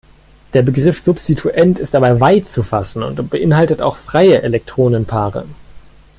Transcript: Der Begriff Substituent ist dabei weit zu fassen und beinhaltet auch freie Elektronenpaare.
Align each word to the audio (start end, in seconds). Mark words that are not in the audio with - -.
Der 0.55 0.63
Begriff 0.63 0.99
Substituent 0.99 1.77
ist 1.77 1.93
dabei 1.93 2.19
weit 2.19 2.47
zu 2.49 2.63
fassen 2.63 3.03
und 3.03 3.29
beinhaltet 3.29 3.83
auch 3.83 3.97
freie 3.97 4.41
Elektronenpaare. 4.41 5.45